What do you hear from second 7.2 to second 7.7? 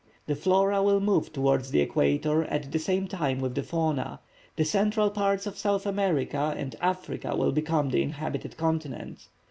will